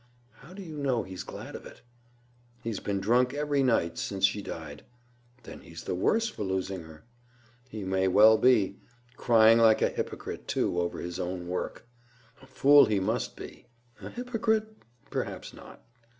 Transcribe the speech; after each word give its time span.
"How 0.37 0.53
do 0.55 0.63
you 0.63 0.79
know 0.79 1.03
he's 1.03 1.21
glad 1.21 1.55
of 1.55 1.67
it?" 1.67 1.81
"He's 2.63 2.79
been 2.79 2.99
drunk 2.99 3.35
every 3.35 3.61
night 3.61 3.99
since 3.99 4.25
she 4.25 4.41
died." 4.41 4.81
"Then 5.43 5.59
he's 5.59 5.83
the 5.83 5.93
worse 5.93 6.27
for 6.27 6.41
losing 6.41 6.81
her?" 6.85 7.03
"He 7.69 7.83
may 7.83 8.07
well 8.07 8.39
be. 8.39 8.79
Crying 9.15 9.59
like 9.59 9.83
a 9.83 9.89
hypocrite, 9.89 10.47
too, 10.47 10.79
over 10.81 10.99
his 11.01 11.19
own 11.19 11.47
work!" 11.47 11.85
"A 12.41 12.47
fool 12.47 12.85
he 12.87 12.99
must 12.99 13.35
be. 13.35 13.67
A 14.01 14.09
hypocrite, 14.09 14.69
perhaps 15.11 15.53
not. 15.53 15.83